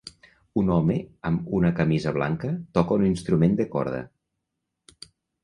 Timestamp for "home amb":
0.75-1.51